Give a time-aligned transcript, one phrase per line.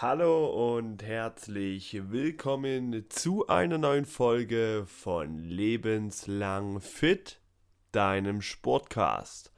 [0.00, 7.40] Hallo und herzlich willkommen zu einer neuen Folge von Lebenslang Fit,
[7.92, 9.52] deinem Sportcast.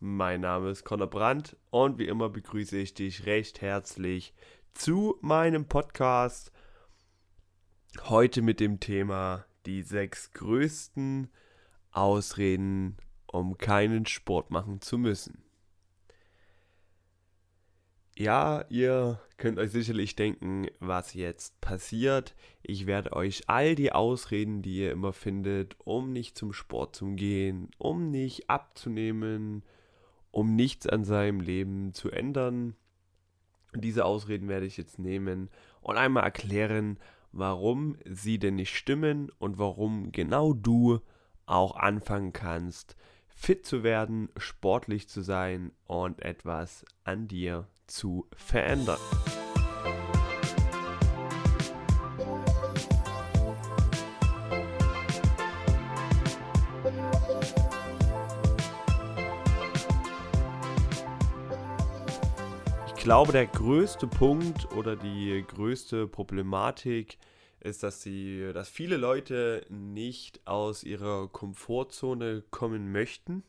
[0.00, 4.32] Mein Name ist Conor Brandt und wie immer begrüße ich dich recht herzlich
[4.72, 6.50] zu meinem Podcast.
[8.04, 11.30] Heute mit dem Thema die sechs größten
[11.90, 12.96] Ausreden,
[13.26, 15.43] um keinen Sport machen zu müssen.
[18.16, 22.36] Ja, ihr könnt euch sicherlich denken, was jetzt passiert.
[22.62, 27.06] Ich werde euch all die Ausreden, die ihr immer findet, um nicht zum Sport zu
[27.16, 29.64] gehen, um nicht abzunehmen,
[30.30, 32.76] um nichts an seinem Leben zu ändern.
[33.74, 37.00] Diese Ausreden werde ich jetzt nehmen und einmal erklären,
[37.32, 41.00] warum sie denn nicht stimmen und warum genau du
[41.46, 48.98] auch anfangen kannst, fit zu werden, sportlich zu sein und etwas an dir zu verändern.
[62.88, 67.18] Ich glaube, der größte Punkt oder die größte Problematik
[67.60, 73.42] ist, dass sie, dass viele Leute nicht aus ihrer Komfortzone kommen möchten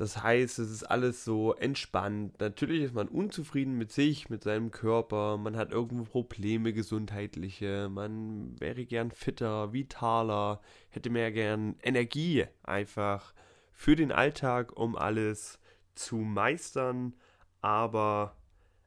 [0.00, 2.40] das heißt, es ist alles so entspannt.
[2.40, 5.36] Natürlich ist man unzufrieden mit sich, mit seinem Körper.
[5.36, 7.90] Man hat irgendwo Probleme, gesundheitliche.
[7.90, 13.34] Man wäre gern fitter, vitaler, hätte mehr gern Energie einfach
[13.72, 15.60] für den Alltag, um alles
[15.94, 17.12] zu meistern.
[17.60, 18.34] Aber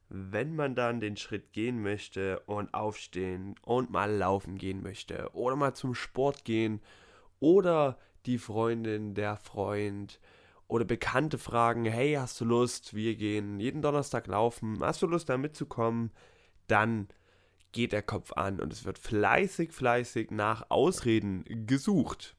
[0.09, 5.55] wenn man dann den Schritt gehen möchte und aufstehen und mal laufen gehen möchte oder
[5.57, 6.81] mal zum Sport gehen
[7.39, 10.19] oder die Freundin, der Freund,
[10.73, 15.29] oder Bekannte fragen, hey, hast du Lust, wir gehen jeden Donnerstag laufen, hast du Lust
[15.29, 16.09] da mitzukommen,
[16.65, 17.09] dann
[17.73, 22.35] geht der Kopf an und es wird fleißig, fleißig nach Ausreden gesucht.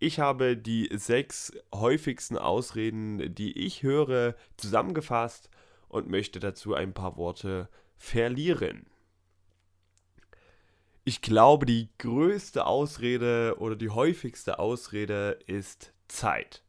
[0.00, 5.50] Ich habe die sechs häufigsten Ausreden, die ich höre, zusammengefasst
[5.86, 8.86] und möchte dazu ein paar Worte verlieren.
[11.04, 16.64] Ich glaube, die größte Ausrede oder die häufigste Ausrede ist Zeit.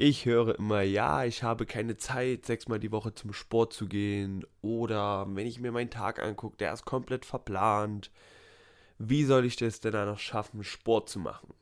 [0.00, 4.46] Ich höre immer, ja, ich habe keine Zeit, sechsmal die Woche zum Sport zu gehen.
[4.62, 8.12] Oder wenn ich mir meinen Tag angucke, der ist komplett verplant.
[8.98, 11.52] Wie soll ich das denn dann noch schaffen, Sport zu machen?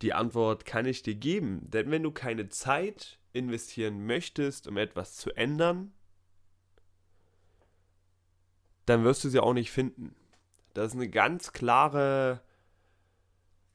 [0.00, 5.16] Die Antwort kann ich dir geben, denn wenn du keine Zeit investieren möchtest, um etwas
[5.16, 5.92] zu ändern,
[8.86, 10.16] dann wirst du sie auch nicht finden.
[10.72, 12.40] Das ist eine ganz klare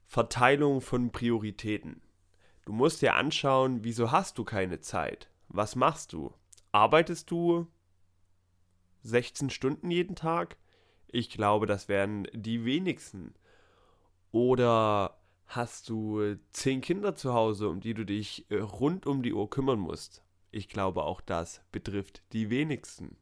[0.08, 2.02] Verteilung von Prioritäten.
[2.72, 5.30] Du musst dir anschauen, wieso hast du keine Zeit?
[5.50, 6.34] Was machst du?
[6.72, 7.68] Arbeitest du
[9.02, 10.56] 16 Stunden jeden Tag?
[11.08, 13.34] Ich glaube, das wären die wenigsten.
[14.32, 19.34] Oder hast du 10 Kinder zu Hause, um die du dich äh, rund um die
[19.34, 20.24] Uhr kümmern musst?
[20.50, 23.18] Ich glaube, auch das betrifft die wenigsten.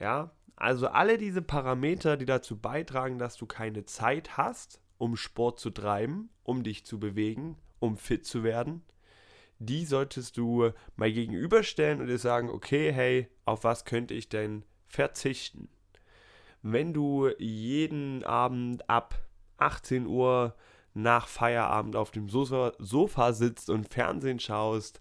[0.00, 5.60] Ja, also alle diese Parameter, die dazu beitragen, dass du keine Zeit hast, um Sport
[5.60, 8.82] zu treiben, um dich zu bewegen, um fit zu werden,
[9.58, 14.64] die solltest du mal gegenüberstellen und dir sagen, okay, hey, auf was könnte ich denn
[14.88, 15.68] verzichten?
[16.62, 19.20] Wenn du jeden Abend ab
[19.58, 20.54] 18 Uhr
[20.94, 25.00] nach Feierabend auf dem Sofa, Sofa sitzt und Fernsehen schaust,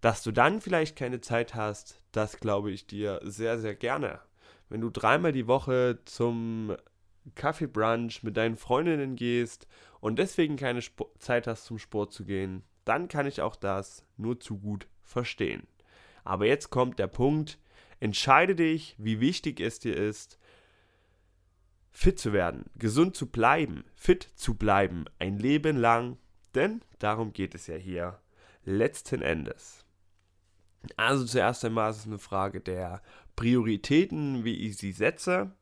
[0.00, 4.20] dass du dann vielleicht keine Zeit hast, das glaube ich dir sehr, sehr gerne.
[4.68, 6.74] Wenn du dreimal die Woche zum
[7.34, 9.66] Kaffeebrunch mit deinen Freundinnen gehst
[10.00, 14.04] und deswegen keine Sp Zeit hast zum Sport zu gehen, dann kann ich auch das
[14.16, 15.66] nur zu gut verstehen.
[16.24, 17.58] Aber jetzt kommt der Punkt,
[18.00, 20.38] entscheide dich, wie wichtig es dir ist,
[21.90, 26.18] fit zu werden, gesund zu bleiben, fit zu bleiben, ein Leben lang,
[26.54, 28.18] denn darum geht es ja hier
[28.64, 29.84] letzten Endes.
[30.96, 33.02] Also zuerst einmal ist es eine Frage der
[33.36, 35.52] Prioritäten, wie ich sie setze.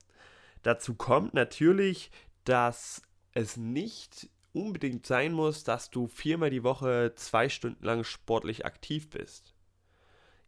[0.63, 2.11] Dazu kommt natürlich,
[2.45, 3.03] dass
[3.33, 9.09] es nicht unbedingt sein muss, dass du viermal die Woche zwei Stunden lang sportlich aktiv
[9.11, 9.55] bist.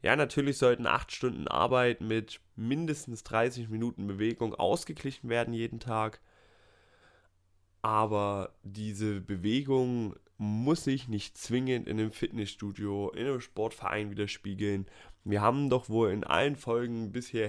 [0.03, 6.21] Ja, natürlich sollten acht Stunden Arbeit mit mindestens 30 Minuten Bewegung ausgeglichen werden jeden Tag.
[7.83, 14.87] Aber diese Bewegung muss sich nicht zwingend in einem Fitnessstudio, in einem Sportverein widerspiegeln.
[15.23, 17.49] Wir haben doch wohl in allen Folgen bisher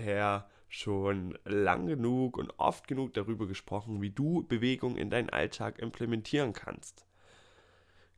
[0.73, 6.53] schon lang genug und oft genug darüber gesprochen, wie du Bewegung in deinen Alltag implementieren
[6.53, 7.05] kannst.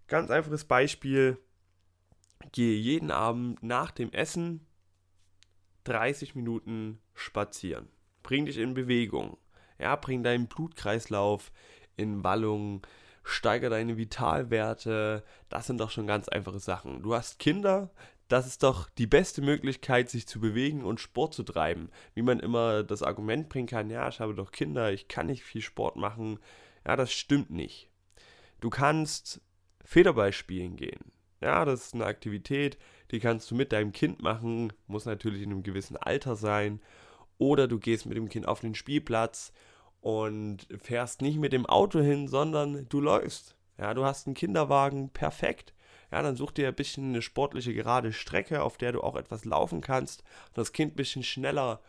[0.07, 1.37] Ganz einfaches Beispiel,
[2.53, 4.65] gehe jeden Abend nach dem Essen
[5.83, 7.89] 30 Minuten spazieren.
[8.23, 9.37] Bring dich in Bewegung.
[9.77, 11.51] Ja, bring deinen Blutkreislauf
[11.97, 12.87] in Wallung,
[13.23, 15.25] steiger deine Vitalwerte.
[15.49, 17.03] Das sind doch schon ganz einfache Sachen.
[17.03, 17.91] Du hast Kinder,
[18.27, 21.89] das ist doch die beste Möglichkeit, sich zu bewegen und Sport zu treiben.
[22.13, 25.43] Wie man immer das Argument bringen kann, ja, ich habe doch Kinder, ich kann nicht
[25.43, 26.39] viel Sport machen.
[26.85, 27.89] Ja, das stimmt nicht.
[28.61, 29.41] Du kannst
[29.83, 31.11] Federball spielen gehen.
[31.41, 32.77] Ja, das ist eine Aktivität,
[33.11, 36.81] die kannst du mit deinem Kind machen, muss natürlich in einem gewissen Alter sein.
[37.37, 39.51] Oder du gehst mit dem Kind auf den Spielplatz
[40.01, 43.55] und fährst nicht mit dem Auto hin, sondern du läufst.
[43.77, 45.73] Ja, du hast einen Kinderwagen, perfekt.
[46.11, 49.45] Ja, dann such dir ein bisschen eine sportliche gerade Strecke, auf der du auch etwas
[49.45, 51.81] laufen kannst und das Kind ein bisschen schneller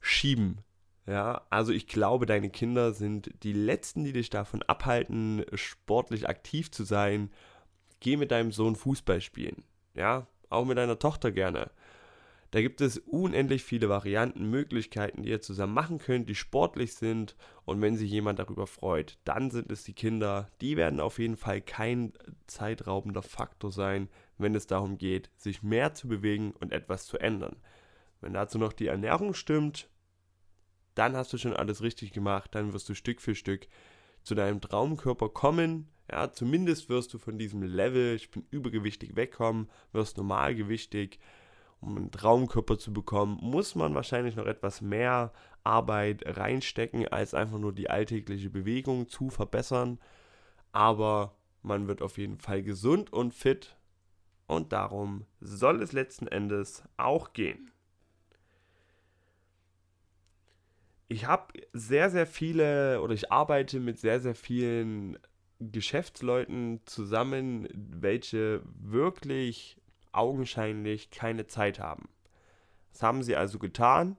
[0.00, 0.58] schieben.
[1.06, 6.70] Ja, also ich glaube, deine Kinder sind die letzten, die dich davon abhalten, sportlich aktiv
[6.70, 7.30] zu sein.
[8.00, 9.64] Geh mit deinem Sohn Fußball spielen.
[9.94, 11.70] Ja, auch mit deiner Tochter gerne.
[12.50, 17.36] Da gibt es unendlich viele Varianten, Möglichkeiten, die ihr zusammen machen könnt, die sportlich sind.
[17.64, 20.50] Und wenn sich jemand darüber freut, dann sind es die Kinder.
[20.60, 22.12] Die werden auf jeden Fall kein
[22.48, 27.56] zeitraubender Faktor sein, wenn es darum geht, sich mehr zu bewegen und etwas zu ändern.
[28.20, 29.88] Wenn dazu noch die Ernährung stimmt,
[30.96, 32.54] dann hast du schon alles richtig gemacht.
[32.54, 33.68] Dann wirst du Stück für Stück
[34.24, 35.88] zu deinem Traumkörper kommen.
[36.10, 41.20] Ja, zumindest wirst du von diesem Level, ich bin übergewichtig, wegkommen, wirst normalgewichtig
[41.80, 45.32] um einen Traumkörper zu bekommen, muss man wahrscheinlich noch etwas mehr
[45.64, 49.98] Arbeit reinstecken, als einfach nur die alltägliche Bewegung zu verbessern.
[50.72, 53.76] Aber man wird auf jeden Fall gesund und fit
[54.46, 57.70] und darum soll es letzten Endes auch gehen.
[61.08, 65.18] Ich habe sehr, sehr viele oder ich arbeite mit sehr, sehr vielen
[65.58, 69.79] Geschäftsleuten zusammen, welche wirklich
[70.12, 72.08] augenscheinlich keine Zeit haben.
[72.92, 74.16] Das haben sie also getan.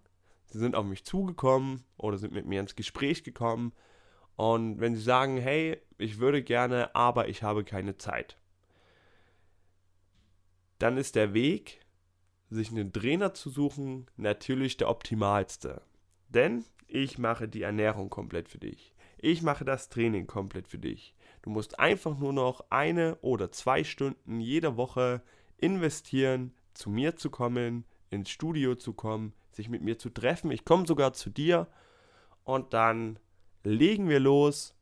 [0.48, 3.74] Sie sind auf mich zugekommen oder sind mit mir ins Gespräch gekommen.
[4.36, 8.38] Und wenn sie sagen, hey, ich würde gerne, aber ich habe keine Zeit,
[10.80, 11.86] dann ist der Weg,
[12.50, 15.82] sich einen Trainer zu suchen, natürlich der optimalste.
[16.28, 18.94] Denn ich mache die Ernährung komplett für dich.
[19.18, 21.16] Ich mache das Training komplett für dich.
[21.44, 25.22] Du musst einfach nur noch eine oder zwei Stunden jede Woche
[25.62, 30.52] investieren, zu mir zu kommen, ins Studio zu kommen, sich mit mir zu treffen.
[30.52, 31.68] Ich komme sogar zu dir
[32.44, 33.20] und dann
[33.64, 34.76] legen wir los,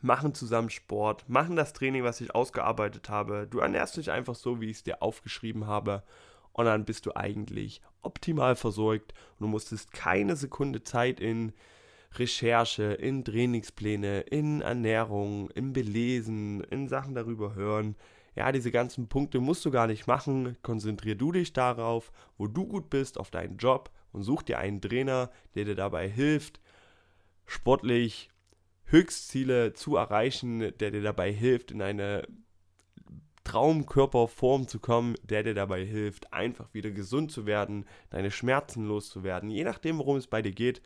[0.00, 3.46] machen zusammen Sport, machen das Training, was ich ausgearbeitet habe.
[3.48, 6.02] Du ernährst dich einfach so, wie ich es dir aufgeschrieben habe.
[6.52, 11.52] Und dann bist du eigentlich optimal versorgt und du musstest keine Sekunde Zeit in
[12.14, 17.96] Recherche, in Trainingspläne, in Ernährung, im Belesen, in Sachen darüber hören
[18.34, 20.56] ja, diese ganzen Punkte musst du gar nicht machen.
[20.62, 24.80] Konzentrier du dich darauf, wo du gut bist, auf deinen Job und such dir einen
[24.80, 26.60] Trainer, der dir dabei hilft,
[27.46, 28.30] sportlich
[28.86, 32.26] Höchstziele zu erreichen, der dir dabei hilft, in eine
[33.44, 39.50] Traumkörperform zu kommen, der dir dabei hilft, einfach wieder gesund zu werden, deine Schmerzen loszuwerden,
[39.50, 40.80] je nachdem, worum es bei dir geht.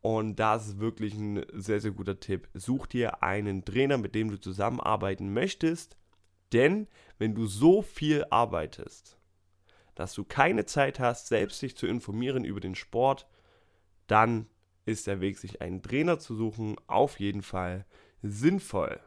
[0.00, 2.48] Und das ist wirklich ein sehr, sehr guter Tipp.
[2.54, 5.96] Such dir einen Trainer, mit dem du zusammenarbeiten möchtest,
[6.52, 6.88] denn
[7.18, 9.18] wenn du so viel arbeitest,
[9.94, 13.26] dass du keine Zeit hast, selbst dich zu informieren über den Sport,
[14.06, 14.46] dann
[14.84, 17.84] ist der Weg, sich einen Trainer zu suchen, auf jeden Fall
[18.22, 19.00] sinnvoll.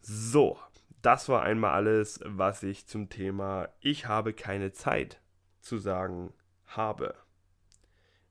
[0.00, 0.58] So,
[1.02, 5.20] das war einmal alles, was ich zum Thema Ich habe keine Zeit
[5.60, 6.32] zu sagen
[6.66, 7.14] habe.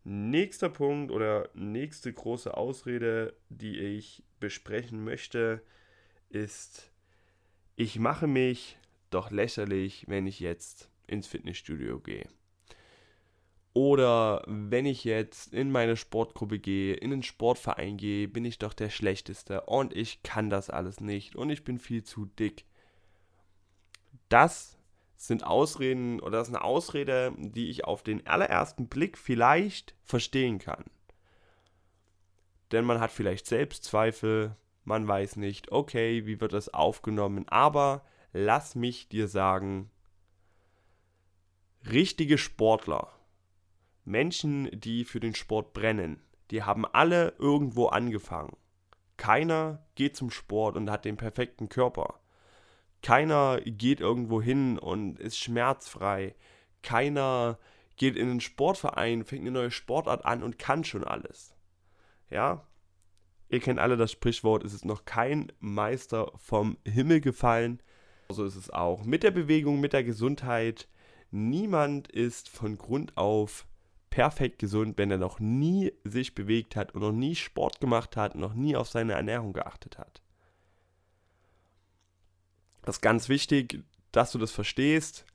[0.03, 5.63] Nächster Punkt oder nächste große Ausrede, die ich besprechen möchte,
[6.33, 6.91] ist,
[7.75, 8.77] ich mache mich
[9.09, 12.27] doch lächerlich, wenn ich jetzt ins Fitnessstudio gehe.
[13.73, 18.73] Oder wenn ich jetzt in meine Sportgruppe gehe, in den Sportverein gehe, bin ich doch
[18.73, 22.65] der Schlechteste und ich kann das alles nicht und ich bin viel zu dick.
[24.29, 24.77] Das
[25.15, 30.59] sind Ausreden oder das ist eine Ausrede, die ich auf den allerersten Blick vielleicht verstehen
[30.59, 30.85] kann.
[32.71, 38.75] Denn man hat vielleicht Selbstzweifel, man weiß nicht, okay, wie wird das aufgenommen, aber lass
[38.75, 39.89] mich dir sagen,
[41.89, 43.11] richtige Sportler,
[44.05, 46.21] Menschen, die für den Sport brennen,
[46.51, 48.55] die haben alle irgendwo angefangen.
[49.17, 52.19] Keiner geht zum Sport und hat den perfekten Körper.
[53.01, 56.35] Keiner geht irgendwo hin und ist schmerzfrei.
[56.81, 57.59] Keiner
[57.95, 61.53] geht in einen Sportverein, fängt eine neue Sportart an und kann schon alles.
[62.29, 62.65] Ja,
[63.49, 67.81] Ihr kennt alle das Sprichwort, es ist noch kein Meister vom Himmel gefallen.
[68.29, 70.87] So ist es auch mit der Bewegung, mit der Gesundheit,
[71.35, 73.65] Niemand ist von Grund auf
[74.11, 78.35] perfekt gesund, wenn er noch nie sich bewegt hat und noch nie Sport gemacht hat,
[78.35, 80.21] noch nie auf seine Ernährung geachtet hat.
[82.83, 85.25] Das ist ganz wichtig, dass du das verstehst.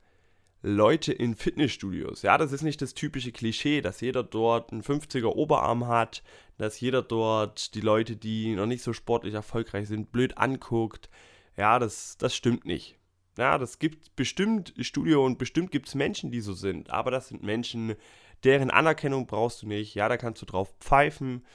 [0.61, 5.27] Leute in Fitnessstudios, ja, das ist nicht das typische Klischee, dass jeder dort einen 50er
[5.27, 6.21] Oberarm hat,
[6.57, 11.09] dass jeder dort die Leute, die noch nicht so sportlich erfolgreich sind, blöd anguckt.
[11.55, 12.97] Ja, das, das stimmt nicht.
[13.37, 17.29] Ja, das gibt bestimmt Studio und bestimmt gibt es Menschen, die so sind, aber das
[17.29, 17.95] sind Menschen,
[18.43, 19.95] deren Anerkennung brauchst du nicht.
[19.95, 21.45] Ja, da kannst du drauf pfeifen.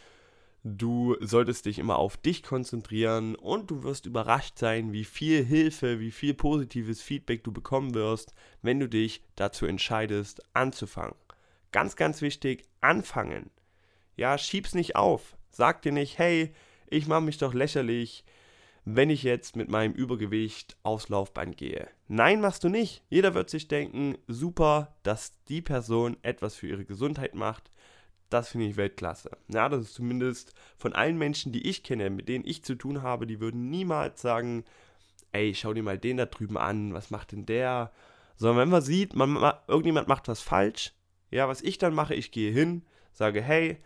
[0.67, 6.01] Du solltest dich immer auf dich konzentrieren und du wirst überrascht sein, wie viel Hilfe,
[6.01, 11.17] wie viel positives Feedback du bekommen wirst, wenn du dich dazu entscheidest, anzufangen.
[11.71, 13.51] Ganz, ganz wichtig, anfangen.
[14.17, 15.37] Ja, schieb's nicht auf.
[15.51, 16.55] Sag dir nicht, hey,
[16.89, 18.25] ich mache mich doch lächerlich,
[18.87, 21.89] wenn ich jetzt mit meinem Übergewicht aufs Laufband gehe.
[22.09, 23.03] Nein, machst du nicht.
[23.11, 27.71] Jeder wird sich denken, super, dass die Person etwas für ihre Gesundheit macht.
[28.35, 29.31] Das finde ich Weltklasse.
[29.47, 33.01] Ja, das ist zumindest von allen Menschen, die ich kenne, mit denen ich zu tun
[33.01, 34.65] habe, die würden niemals sagen,
[35.31, 37.93] ey, schau dir mal den da drüben an, was macht denn der?
[38.35, 39.37] Sondern wenn man sieht, man,
[39.69, 40.95] irgendjemand macht was falsch,
[41.31, 43.77] ja, was ich dann mache, ich gehe hin, sage, hey,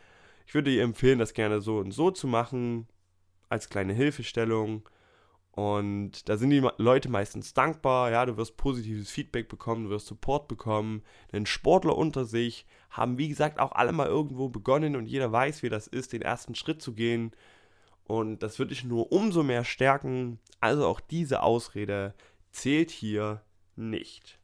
[0.46, 2.88] ich würde dir empfehlen, das gerne so und so zu machen
[3.50, 4.88] als kleine Hilfestellung.
[5.58, 10.06] Und da sind die Leute meistens dankbar, ja, du wirst positives Feedback bekommen, du wirst
[10.06, 11.02] Support bekommen.
[11.32, 15.64] Denn Sportler unter sich haben, wie gesagt, auch alle mal irgendwo begonnen und jeder weiß,
[15.64, 17.32] wie das ist, den ersten Schritt zu gehen.
[18.04, 20.38] Und das wird dich nur umso mehr stärken.
[20.60, 22.14] Also auch diese Ausrede
[22.52, 23.42] zählt hier
[23.74, 24.38] nicht.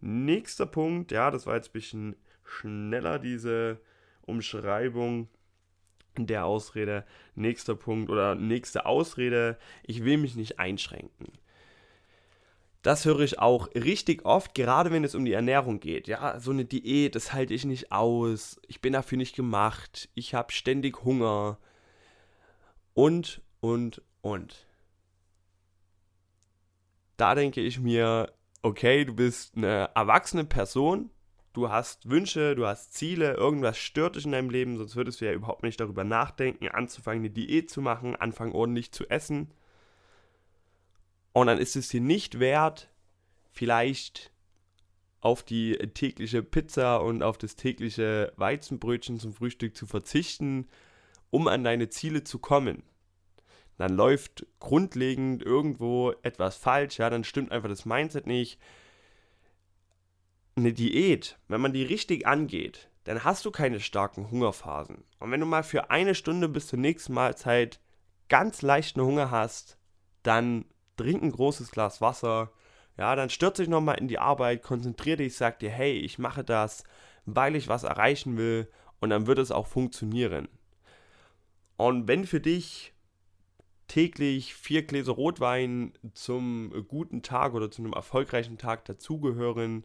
[0.00, 3.80] Nächster Punkt, ja, das war jetzt ein bisschen schneller, diese
[4.22, 5.28] Umschreibung
[6.16, 7.04] der Ausrede.
[7.34, 11.32] Nächster Punkt oder nächste Ausrede, ich will mich nicht einschränken.
[12.82, 16.06] Das höre ich auch richtig oft, gerade wenn es um die Ernährung geht.
[16.06, 18.60] Ja, so eine Diät, das halte ich nicht aus.
[18.68, 20.10] Ich bin dafür nicht gemacht.
[20.14, 21.58] Ich habe ständig Hunger.
[22.92, 24.66] Und, und, und.
[27.16, 28.30] Da denke ich mir,
[28.60, 31.08] okay, du bist eine erwachsene Person,
[31.54, 35.24] du hast Wünsche, du hast Ziele, irgendwas stört dich in deinem Leben, sonst würdest du
[35.24, 39.50] ja überhaupt nicht darüber nachdenken, anzufangen, eine Diät zu machen, anfangen ordentlich zu essen.
[41.32, 42.90] Und dann ist es dir nicht wert,
[43.50, 44.30] vielleicht
[45.20, 50.68] auf die tägliche Pizza und auf das tägliche Weizenbrötchen zum Frühstück zu verzichten,
[51.30, 52.82] um an deine Ziele zu kommen.
[53.78, 58.60] Dann läuft grundlegend irgendwo etwas falsch, ja, dann stimmt einfach das Mindset nicht,
[60.56, 65.04] eine Diät, wenn man die richtig angeht, dann hast du keine starken Hungerphasen.
[65.18, 67.80] Und wenn du mal für eine Stunde bis zur nächsten Mahlzeit
[68.28, 69.78] ganz leichten Hunger hast,
[70.22, 70.64] dann
[70.96, 72.52] trink ein großes Glas Wasser.
[72.96, 76.44] Ja, dann stürz dich nochmal in die Arbeit, konzentriere dich, sag dir, hey, ich mache
[76.44, 76.84] das,
[77.26, 78.70] weil ich was erreichen will
[79.00, 80.48] und dann wird es auch funktionieren.
[81.76, 82.94] Und wenn für dich
[83.88, 89.84] täglich vier Gläser Rotwein zum guten Tag oder zu einem erfolgreichen Tag dazugehören,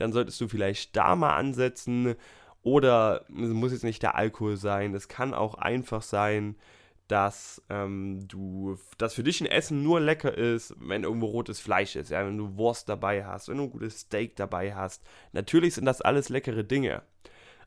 [0.00, 2.14] dann solltest du vielleicht da mal ansetzen.
[2.62, 6.56] Oder es muss jetzt nicht der Alkohol sein, es kann auch einfach sein,
[7.06, 11.96] dass ähm, du, dass für dich ein Essen nur lecker ist, wenn irgendwo rotes Fleisch
[11.96, 15.02] ist, ja, wenn du Wurst dabei hast, wenn du ein gutes Steak dabei hast.
[15.32, 17.02] Natürlich sind das alles leckere Dinge.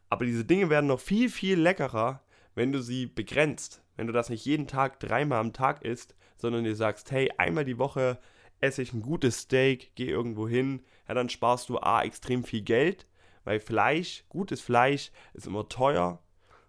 [0.09, 2.21] Aber diese Dinge werden noch viel, viel leckerer,
[2.53, 3.81] wenn du sie begrenzt.
[3.95, 7.65] Wenn du das nicht jeden Tag dreimal am Tag isst, sondern dir sagst, hey, einmal
[7.65, 8.19] die Woche
[8.59, 12.61] esse ich ein gutes Steak, gehe irgendwo hin, ja, dann sparst du A extrem viel
[12.61, 13.05] Geld,
[13.43, 16.23] weil Fleisch, gutes Fleisch ist immer teuer.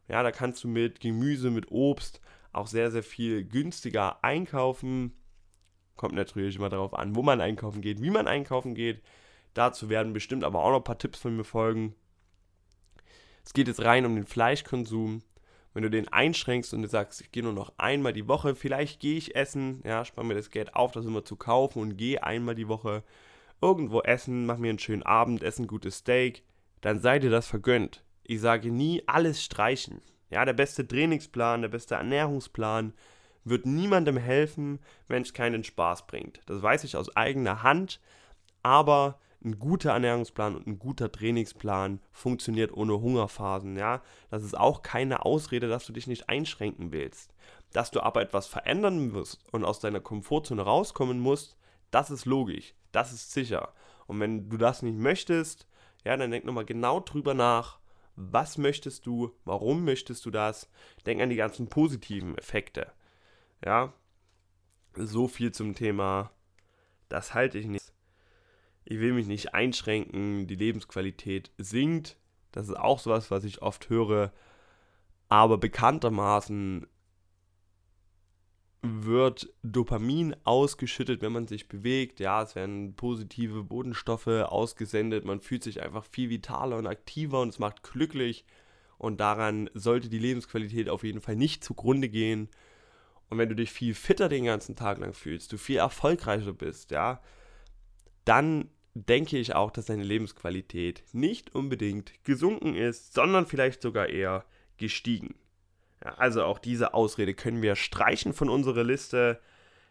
[0.09, 2.21] Ja, da kannst du mit Gemüse, mit Obst
[2.53, 5.13] auch sehr, sehr viel günstiger einkaufen.
[5.95, 9.01] Kommt natürlich immer darauf an, wo man einkaufen geht, wie man einkaufen geht.
[9.55, 11.95] Dazu werden bestimmt aber auch noch ein paar Tipps von mir folgen.
[13.45, 15.23] Es geht jetzt rein um den Fleischkonsum.
[15.73, 18.99] Wenn du den einschränkst und du sagst, ich gehe nur noch einmal die Woche, vielleicht
[18.99, 22.25] gehe ich essen, ja, spare mir das Geld auf, das immer zu kaufen und gehe
[22.25, 23.05] einmal die Woche
[23.63, 26.43] irgendwo essen, mach mir einen schönen Abend, esse ein gutes Steak,
[26.81, 28.05] dann sei dir das vergönnt.
[28.25, 30.03] Ich sage nie alles streichen.
[30.31, 32.93] Ja, der beste Trainingsplan, der beste Ernährungsplan
[33.45, 36.41] wird niemandem helfen, wenn es keinen Spaß bringt.
[36.47, 38.01] Das weiß ich aus eigener Hand,
[38.63, 44.01] aber ein guter Ernährungsplan und ein guter Trainingsplan funktioniert ohne Hungerphasen, ja.
[44.31, 47.35] Das ist auch keine Ausrede, dass du dich nicht einschränken willst.
[47.73, 51.57] Dass du aber etwas verändern musst und aus deiner Komfortzone rauskommen musst,
[51.91, 53.73] das ist logisch, das ist sicher.
[54.07, 55.67] Und wenn du das nicht möchtest,
[56.05, 57.79] ja, dann denk nochmal genau drüber nach,
[58.17, 60.69] was möchtest du, warum möchtest du das,
[61.07, 62.93] denk an die ganzen positiven Effekte.
[63.65, 63.93] Ja,
[64.95, 66.31] so viel zum Thema,
[67.09, 67.93] das halte ich nicht
[68.85, 72.17] ich will mich nicht einschränken, die Lebensqualität sinkt.
[72.51, 74.33] Das ist auch sowas, was ich oft höre.
[75.29, 76.87] Aber bekanntermaßen
[78.83, 82.19] wird Dopamin ausgeschüttet, wenn man sich bewegt.
[82.19, 85.25] Ja, es werden positive Bodenstoffe ausgesendet.
[85.25, 88.45] Man fühlt sich einfach viel vitaler und aktiver und es macht glücklich.
[88.99, 92.49] Und daran sollte die Lebensqualität auf jeden Fall nicht zugrunde gehen.
[93.31, 96.91] Und wenn du dich viel fitter den ganzen Tag lang fühlst, du viel erfolgreicher bist,
[96.91, 97.21] ja,
[98.25, 104.45] dann denke ich auch, dass deine Lebensqualität nicht unbedingt gesunken ist, sondern vielleicht sogar eher
[104.77, 105.35] gestiegen.
[106.03, 109.41] Also auch diese Ausrede können wir streichen von unserer Liste.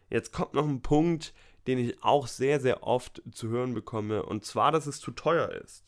[0.09, 1.33] Jetzt kommt noch ein Punkt,
[1.67, 5.49] den ich auch sehr, sehr oft zu hören bekomme, und zwar, dass es zu teuer
[5.49, 5.85] ist.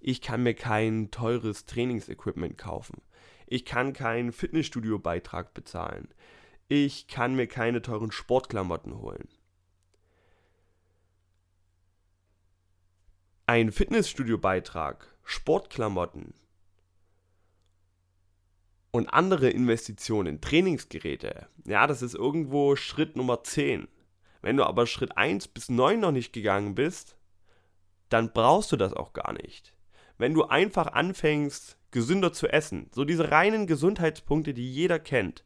[0.00, 3.02] Ich kann mir kein teures Trainingsequipment kaufen.
[3.46, 6.08] Ich kann keinen Fitnessstudio-Beitrag bezahlen.
[6.68, 9.28] Ich kann mir keine teuren Sportklamotten holen.
[13.46, 16.32] Ein Fitnessstudio-Beitrag, Sportklamotten,
[18.92, 23.88] und andere Investitionen, Trainingsgeräte, ja, das ist irgendwo Schritt Nummer 10.
[24.42, 27.16] Wenn du aber Schritt 1 bis 9 noch nicht gegangen bist,
[28.10, 29.74] dann brauchst du das auch gar nicht.
[30.18, 35.44] Wenn du einfach anfängst, gesünder zu essen, so diese reinen Gesundheitspunkte, die jeder kennt,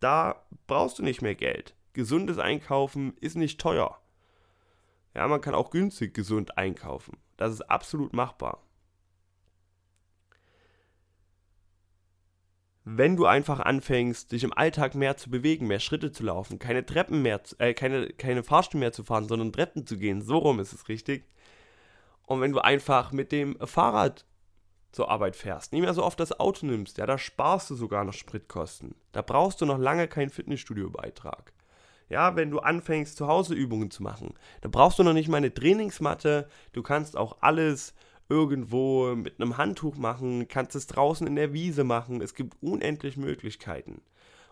[0.00, 1.74] da brauchst du nicht mehr Geld.
[1.92, 4.00] Gesundes Einkaufen ist nicht teuer.
[5.14, 7.18] Ja, man kann auch günstig gesund einkaufen.
[7.36, 8.63] Das ist absolut machbar.
[12.84, 16.84] Wenn du einfach anfängst, dich im Alltag mehr zu bewegen, mehr Schritte zu laufen, keine
[16.84, 20.60] Treppen mehr, äh, keine, keine Fahrstuhl mehr zu fahren, sondern Treppen zu gehen, so rum
[20.60, 21.24] ist es richtig.
[22.26, 24.26] Und wenn du einfach mit dem Fahrrad
[24.92, 28.04] zur Arbeit fährst, nicht mehr so oft das Auto nimmst, ja, da sparst du sogar
[28.04, 28.94] noch Spritkosten.
[29.12, 31.52] Da brauchst du noch lange keinen Fitnessstudio-Beitrag.
[32.10, 35.38] Ja, wenn du anfängst, zu Hause Übungen zu machen, da brauchst du noch nicht mal
[35.38, 36.48] eine Trainingsmatte.
[36.72, 37.94] Du kannst auch alles
[38.28, 42.20] irgendwo mit einem Handtuch machen, kannst es draußen in der Wiese machen.
[42.20, 44.02] Es gibt unendlich Möglichkeiten.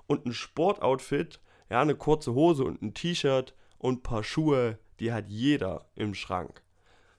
[0.07, 5.13] Und ein Sportoutfit, ja, eine kurze Hose und ein T-Shirt und ein paar Schuhe, die
[5.13, 6.63] hat jeder im Schrank.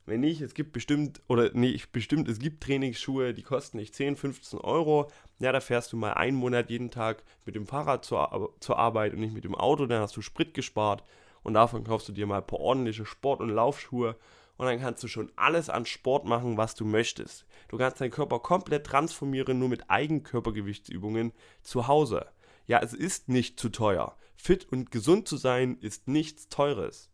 [0.05, 4.17] Wenn nicht, es gibt bestimmt, oder nicht bestimmt, es gibt Trainingsschuhe, die kosten nicht 10,
[4.17, 5.09] 15 Euro.
[5.39, 9.13] Ja, da fährst du mal einen Monat jeden Tag mit dem Fahrrad zur, zur Arbeit
[9.13, 11.03] und nicht mit dem Auto, dann hast du Sprit gespart
[11.41, 14.17] und davon kaufst du dir mal ein paar ordentliche Sport- und Laufschuhe
[14.57, 17.45] und dann kannst du schon alles an Sport machen, was du möchtest.
[17.69, 22.27] Du kannst deinen Körper komplett transformieren, nur mit Eigenkörpergewichtsübungen zu Hause.
[22.67, 24.17] Ja, es ist nicht zu teuer.
[24.35, 27.09] Fit und gesund zu sein ist nichts Teures.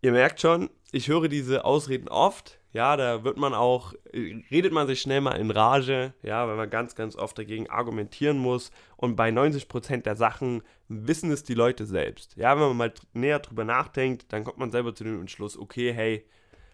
[0.00, 2.60] Ihr merkt schon, ich höre diese Ausreden oft.
[2.72, 6.70] Ja, da wird man auch, redet man sich schnell mal in Rage, ja, weil man
[6.70, 8.70] ganz, ganz oft dagegen argumentieren muss.
[8.96, 12.36] Und bei 90% der Sachen wissen es die Leute selbst.
[12.36, 15.92] Ja, wenn man mal näher drüber nachdenkt, dann kommt man selber zu dem Entschluss, okay,
[15.92, 16.24] hey,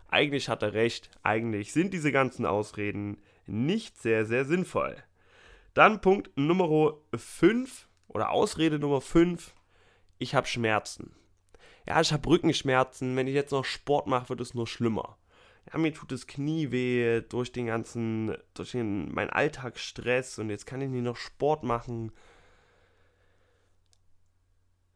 [0.08, 4.96] eigentlich hat er recht, eigentlich sind diese ganzen Ausreden nicht sehr, sehr sinnvoll.
[5.74, 9.54] Dann Punkt Nummer 5 oder Ausrede Nummer 5,
[10.18, 11.14] ich habe Schmerzen
[11.90, 15.16] ja, ich habe Rückenschmerzen, wenn ich jetzt noch Sport mache, wird es nur schlimmer.
[15.72, 20.66] Ja, mir tut das Knie weh durch den ganzen, durch den, meinen Alltagsstress und jetzt
[20.66, 22.12] kann ich nicht noch Sport machen.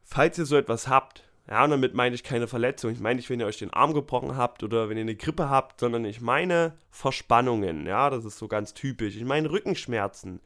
[0.05, 2.91] Falls ihr so etwas habt, ja, und damit meine ich keine Verletzung.
[2.91, 5.49] Ich meine nicht, wenn ihr euch den Arm gebrochen habt oder wenn ihr eine Grippe
[5.49, 7.85] habt, sondern ich meine Verspannungen.
[7.87, 9.17] Ja, das ist so ganz typisch.
[9.17, 10.39] Ich meine Rückenschmerzen.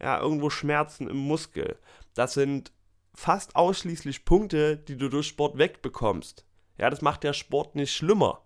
[0.00, 1.76] Ja, irgendwo Schmerzen im Muskel.
[2.14, 2.70] Das sind
[3.16, 6.44] fast ausschließlich Punkte, die du durch Sport wegbekommst.
[6.78, 8.42] Ja, das macht der Sport nicht schlimmer.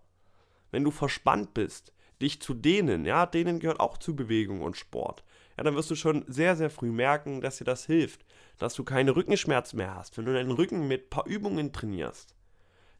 [0.71, 5.23] Wenn du verspannt bist, dich zu dehnen, ja, dehnen gehört auch zu Bewegung und Sport.
[5.57, 8.25] Ja, dann wirst du schon sehr, sehr früh merken, dass dir das hilft,
[8.57, 12.35] dass du keine Rückenschmerzen mehr hast, wenn du deinen Rücken mit ein paar Übungen trainierst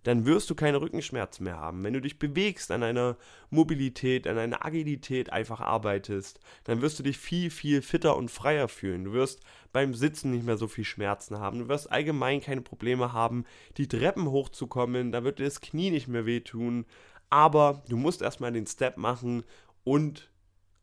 [0.04, 1.84] dann wirst du keine Rückenschmerzen mehr haben.
[1.84, 3.18] Wenn du dich bewegst, an deiner
[3.50, 8.68] Mobilität, an deiner Agilität einfach arbeitest, dann wirst du dich viel, viel fitter und freier
[8.68, 9.04] fühlen.
[9.04, 11.60] Du wirst beim Sitzen nicht mehr so viel Schmerzen haben.
[11.60, 13.46] Du wirst allgemein keine Probleme haben,
[13.78, 15.12] die Treppen hochzukommen.
[15.12, 16.86] Da wird dir das Knie nicht mehr wehtun.
[17.30, 19.44] Aber du musst erstmal den Step machen
[19.84, 20.32] und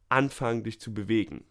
[0.08, 1.44] anfangen, dich zu bewegen.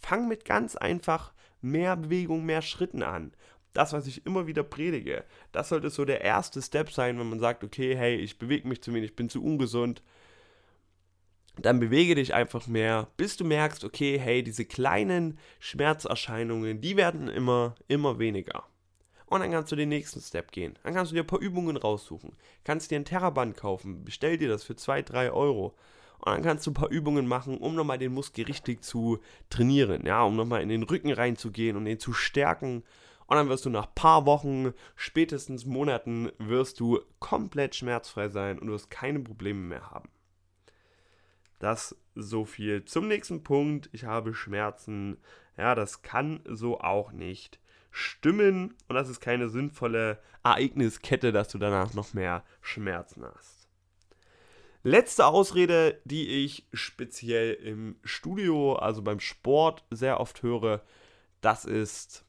[0.00, 3.32] Fang mit ganz einfach mehr Bewegung, mehr Schritten an
[3.78, 7.38] das, was ich immer wieder predige, das sollte so der erste Step sein, wenn man
[7.38, 10.02] sagt, okay, hey, ich bewege mich zu wenig, ich bin zu ungesund.
[11.56, 17.28] Dann bewege dich einfach mehr, bis du merkst, okay, hey, diese kleinen Schmerzerscheinungen, die werden
[17.28, 18.64] immer, immer weniger.
[19.26, 20.76] Und dann kannst du den nächsten Step gehen.
[20.82, 22.32] Dann kannst du dir ein paar Übungen raussuchen.
[22.64, 25.76] Kannst dir ein Terraband kaufen, bestell dir das für 2, 3 Euro.
[26.18, 30.04] Und dann kannst du ein paar Übungen machen, um nochmal den Muskel richtig zu trainieren.
[30.04, 32.82] Ja, um nochmal in den Rücken reinzugehen und den zu stärken
[33.28, 38.70] und dann wirst du nach paar Wochen, spätestens Monaten, wirst du komplett schmerzfrei sein und
[38.70, 40.08] wirst keine Probleme mehr haben.
[41.58, 43.90] Das so viel zum nächsten Punkt.
[43.92, 45.18] Ich habe Schmerzen.
[45.56, 47.60] Ja, das kann so auch nicht
[47.90, 53.68] stimmen und das ist keine sinnvolle Ereigniskette, dass du danach noch mehr Schmerzen hast.
[54.84, 60.82] Letzte Ausrede, die ich speziell im Studio, also beim Sport, sehr oft höre,
[61.40, 62.24] das ist,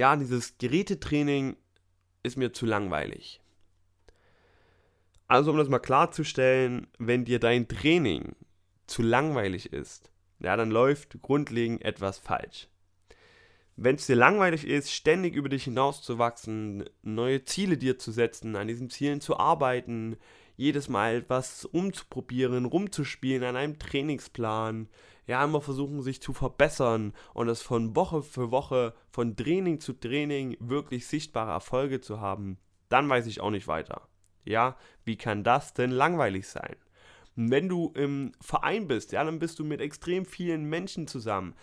[0.00, 1.58] ja, dieses Gerätetraining
[2.22, 3.38] ist mir zu langweilig.
[5.28, 8.34] Also um das mal klarzustellen, wenn dir dein Training
[8.86, 12.68] zu langweilig ist, ja, dann läuft grundlegend etwas falsch.
[13.76, 18.68] Wenn es dir langweilig ist, ständig über dich hinauszuwachsen, neue Ziele dir zu setzen, an
[18.68, 20.16] diesen Zielen zu arbeiten,
[20.56, 24.88] jedes Mal etwas umzuprobieren, rumzuspielen an einem Trainingsplan,
[25.30, 29.92] ja, immer versuchen, sich zu verbessern und es von Woche für Woche, von Training zu
[29.92, 34.08] Training wirklich sichtbare Erfolge zu haben, dann weiß ich auch nicht weiter.
[34.44, 36.76] Ja, wie kann das denn langweilig sein?
[37.36, 41.54] wenn du im Verein bist, ja, dann bist du mit extrem vielen Menschen zusammen.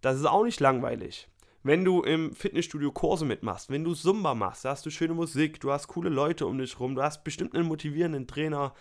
[0.00, 1.28] Das ist auch nicht langweilig.
[1.62, 5.60] Wenn du im Fitnessstudio Kurse mitmachst, wenn du Zumba machst, da hast du schöne Musik,
[5.60, 8.74] du hast coole Leute um dich rum, du hast bestimmt einen motivierenden Trainer,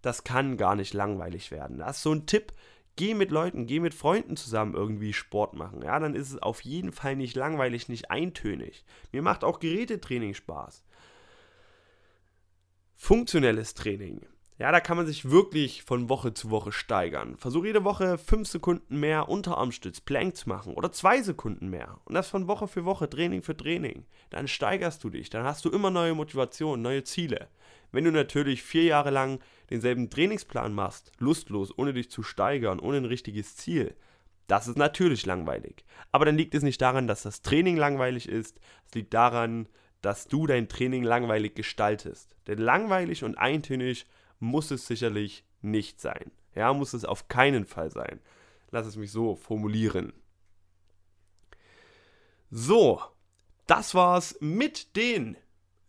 [0.00, 1.78] das kann gar nicht langweilig werden.
[1.78, 2.54] Das ist so ein Tipp,
[2.96, 5.82] geh mit Leuten, geh mit Freunden zusammen irgendwie Sport machen.
[5.82, 8.84] Ja, dann ist es auf jeden Fall nicht langweilig, nicht eintönig.
[9.12, 10.84] Mir macht auch Gerätetraining Spaß.
[12.94, 14.24] Funktionelles Training.
[14.56, 17.36] Ja, da kann man sich wirklich von Woche zu Woche steigern.
[17.38, 21.98] Versuch jede Woche 5 Sekunden mehr Unterarmstütz, Plank zu machen oder 2 Sekunden mehr.
[22.04, 24.04] Und das von Woche für Woche, Training für Training.
[24.30, 27.48] Dann steigerst du dich, dann hast du immer neue Motivationen, neue Ziele.
[27.90, 29.40] Wenn du natürlich vier Jahre lang
[29.70, 33.96] denselben Trainingsplan machst, lustlos, ohne dich zu steigern, ohne ein richtiges Ziel,
[34.46, 35.84] das ist natürlich langweilig.
[36.12, 39.68] Aber dann liegt es nicht daran, dass das Training langweilig ist, es liegt daran,
[40.00, 42.36] dass du dein Training langweilig gestaltest.
[42.46, 44.06] Denn langweilig und eintönig
[44.44, 46.30] muss es sicherlich nicht sein.
[46.54, 48.20] Ja, muss es auf keinen Fall sein.
[48.70, 50.12] Lass es mich so formulieren.
[52.50, 53.00] So,
[53.66, 55.36] das war's mit den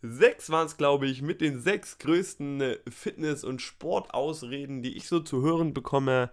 [0.02, 5.08] sechs waren es, glaube ich, mit den sechs größten äh, Fitness- und Sportausreden, die ich
[5.08, 6.30] so zu hören bekomme.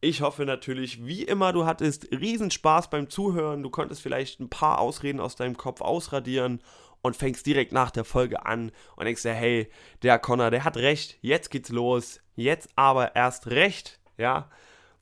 [0.00, 3.62] Ich hoffe natürlich, wie immer, du hattest Riesenspaß beim Zuhören.
[3.62, 6.60] Du konntest vielleicht ein paar Ausreden aus deinem Kopf ausradieren
[7.06, 9.68] und fängst direkt nach der Folge an und denkst dir, hey,
[10.02, 14.50] der Connor, der hat recht, jetzt geht's los, jetzt aber erst recht, ja.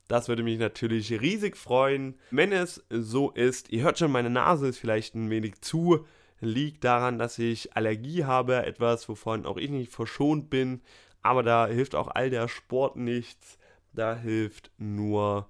[0.06, 3.70] Das würde mich natürlich riesig freuen, wenn es so ist.
[3.70, 6.04] Ihr hört schon, meine Nase ist vielleicht ein wenig zu,
[6.40, 10.82] liegt daran, dass ich Allergie habe, etwas, wovon auch ich nicht verschont bin,
[11.22, 13.56] aber da hilft auch all der Sport nichts,
[13.94, 15.48] da hilft nur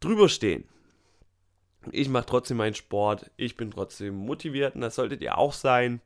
[0.00, 0.64] drüberstehen.
[1.92, 6.00] Ich mache trotzdem meinen Sport, ich bin trotzdem motiviert und das solltet ihr auch sein.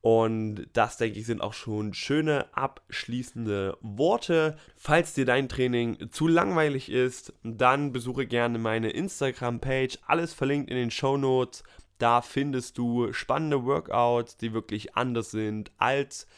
[0.00, 4.56] Und das, denke ich, sind auch schon schöne abschließende Worte.
[4.76, 9.98] Falls dir dein Training zu langweilig ist, dann besuche gerne meine Instagram-Page.
[10.06, 11.64] Alles verlinkt in den Show Notes.
[11.98, 16.28] Da findest du spannende Workouts, die wirklich anders sind als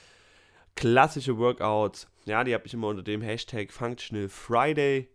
[0.74, 2.08] klassische Workouts.
[2.24, 5.10] Ja, die habe ich immer unter dem Hashtag Functional Friday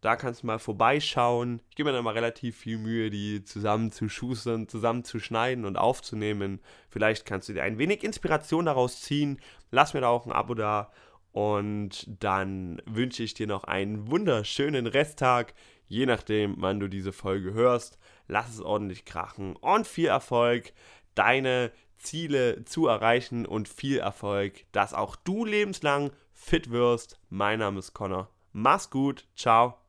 [0.00, 1.60] da kannst du mal vorbeischauen.
[1.68, 5.64] Ich gebe mir da mal relativ viel Mühe, die zusammen zu schustern, zusammen zu schneiden
[5.64, 6.60] und aufzunehmen.
[6.88, 9.40] Vielleicht kannst du dir ein wenig Inspiration daraus ziehen.
[9.70, 10.90] Lass mir da auch ein Abo da.
[11.32, 15.54] Und dann wünsche ich dir noch einen wunderschönen Resttag.
[15.86, 17.98] Je nachdem, wann du diese Folge hörst.
[18.26, 20.72] Lass es ordentlich krachen und viel Erfolg,
[21.14, 27.20] deine Ziele zu erreichen und viel Erfolg, dass auch du lebenslang fit wirst.
[27.28, 28.30] Mein Name ist Connor.
[28.52, 29.26] Mach's gut.
[29.36, 29.79] Ciao.